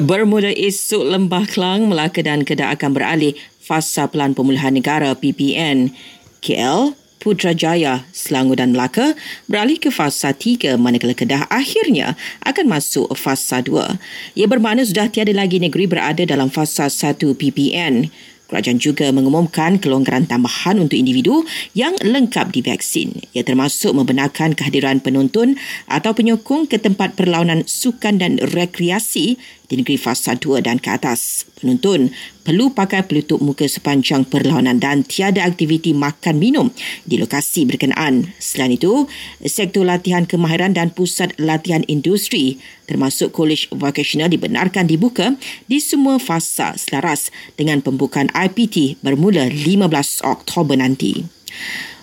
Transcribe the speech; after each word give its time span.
Bermula 0.00 0.48
esok 0.48 1.12
Lembah 1.12 1.44
Kelang, 1.44 1.84
Melaka 1.84 2.24
dan 2.24 2.40
Kedah 2.40 2.72
akan 2.72 2.96
beralih 2.96 3.36
fasa 3.60 4.08
Pelan 4.08 4.32
Pemulihan 4.32 4.72
Negara 4.72 5.12
PPN. 5.12 5.92
KL, 6.40 6.96
Putrajaya, 7.20 8.08
Selangor 8.08 8.56
dan 8.56 8.72
Melaka 8.72 9.12
beralih 9.44 9.76
ke 9.76 9.92
fasa 9.92 10.32
3 10.32 10.80
manakala 10.80 11.12
Kedah 11.12 11.44
akhirnya 11.52 12.16
akan 12.48 12.72
masuk 12.72 13.12
fasa 13.12 13.60
2. 13.60 14.40
Ia 14.40 14.48
bermakna 14.48 14.88
sudah 14.88 15.12
tiada 15.12 15.36
lagi 15.36 15.60
negeri 15.60 15.84
berada 15.84 16.24
dalam 16.24 16.48
fasa 16.48 16.88
1 16.88 17.20
PPN. 17.36 18.08
Kerajaan 18.48 18.82
juga 18.82 19.12
mengumumkan 19.14 19.78
kelonggaran 19.78 20.26
tambahan 20.26 20.82
untuk 20.82 20.98
individu 20.98 21.46
yang 21.70 21.94
lengkap 22.02 22.50
divaksin. 22.50 23.22
Ia 23.30 23.46
termasuk 23.46 23.94
membenarkan 23.94 24.58
kehadiran 24.58 24.98
penonton 24.98 25.54
atau 25.86 26.10
penyokong 26.10 26.66
ke 26.66 26.82
tempat 26.82 27.14
perlawanan 27.14 27.62
sukan 27.68 28.18
dan 28.18 28.42
rekreasi 28.42 29.38
di 29.70 29.78
negeri 29.78 29.94
fasa 29.94 30.34
2 30.34 30.66
dan 30.66 30.82
ke 30.82 30.90
atas. 30.90 31.46
Penonton 31.62 32.10
perlu 32.42 32.74
pakai 32.74 33.06
pelutup 33.06 33.38
muka 33.38 33.70
sepanjang 33.70 34.26
perlawanan 34.26 34.82
dan 34.82 35.06
tiada 35.06 35.46
aktiviti 35.46 35.94
makan 35.94 36.42
minum 36.42 36.66
di 37.06 37.22
lokasi 37.22 37.70
berkenaan. 37.70 38.34
Selain 38.42 38.74
itu, 38.74 39.06
sektor 39.46 39.86
latihan 39.86 40.26
kemahiran 40.26 40.74
dan 40.74 40.90
pusat 40.90 41.30
latihan 41.38 41.86
industri 41.86 42.58
termasuk 42.90 43.30
kolej 43.30 43.70
vocational 43.70 44.26
dibenarkan 44.26 44.90
dibuka 44.90 45.38
di 45.70 45.78
semua 45.78 46.18
fasa 46.18 46.74
selaras 46.74 47.30
dengan 47.54 47.78
pembukaan 47.78 48.26
IPT 48.34 48.98
bermula 48.98 49.46
15 49.46 50.26
Oktober 50.26 50.74
nanti. 50.74 51.22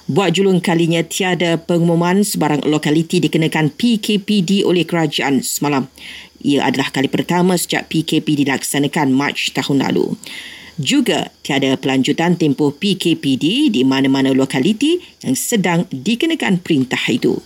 Buat 0.07 0.39
julung 0.39 0.63
kalinya 0.63 1.03
tiada 1.03 1.59
pengumuman 1.59 2.23
sebarang 2.23 2.63
lokaliti 2.63 3.19
dikenakan 3.19 3.75
PKPD 3.75 4.63
oleh 4.63 4.87
kerajaan 4.87 5.43
semalam. 5.43 5.91
Ia 6.47 6.63
adalah 6.63 6.95
kali 6.95 7.11
pertama 7.11 7.59
sejak 7.59 7.91
PKP 7.91 8.47
dilaksanakan 8.47 9.11
Mac 9.11 9.35
tahun 9.51 9.83
lalu. 9.83 10.15
Juga 10.79 11.27
tiada 11.43 11.75
pelanjutan 11.75 12.39
tempoh 12.39 12.71
PKPD 12.71 13.67
di 13.67 13.83
mana-mana 13.83 14.31
lokaliti 14.31 14.95
yang 15.27 15.35
sedang 15.35 15.83
dikenakan 15.91 16.63
perintah 16.63 17.03
itu. 17.11 17.43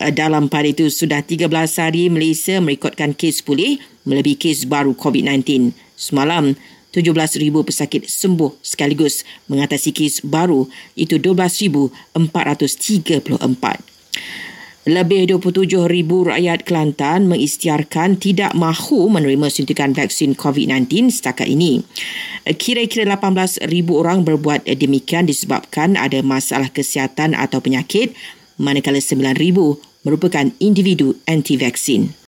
Dalam 0.00 0.48
pada 0.48 0.64
itu, 0.64 0.88
sudah 0.88 1.20
13 1.20 1.44
hari 1.76 2.08
Malaysia 2.08 2.56
merekodkan 2.56 3.12
kes 3.12 3.44
pulih 3.44 3.76
melebihi 4.08 4.48
kes 4.48 4.64
baru 4.64 4.96
COVID-19. 4.96 5.76
Semalam, 5.92 6.56
17,000 6.92 7.68
pesakit 7.68 8.08
sembuh 8.08 8.64
sekaligus 8.64 9.20
mengatasi 9.52 9.92
kes 9.92 10.24
baru 10.24 10.64
itu 10.96 11.20
12,434. 11.20 12.16
Lebih 14.88 15.36
27,000 15.36 16.32
rakyat 16.32 16.64
Kelantan 16.64 17.28
mengisytiharkan 17.28 18.16
tidak 18.16 18.56
mahu 18.56 19.12
menerima 19.12 19.52
suntikan 19.52 19.92
vaksin 19.92 20.32
COVID-19 20.32 21.12
setakat 21.12 21.44
ini. 21.44 21.84
Kira-kira 22.56 23.20
18,000 23.20 23.68
orang 23.92 24.24
berbuat 24.24 24.64
demikian 24.64 25.28
disebabkan 25.28 26.00
ada 26.00 26.24
masalah 26.24 26.72
kesihatan 26.72 27.36
atau 27.36 27.60
penyakit 27.60 28.16
manakala 28.56 28.96
9,000 28.96 29.76
merupakan 30.08 30.48
individu 30.56 31.20
anti-vaksin. 31.28 32.16